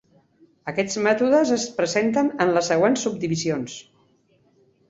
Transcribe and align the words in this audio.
Aquests 0.71 0.97
mètodes 1.07 1.51
es 1.57 1.65
presenten 1.81 2.33
en 2.47 2.57
les 2.57 2.71
següents 2.73 3.07
subdivisions. 3.09 3.77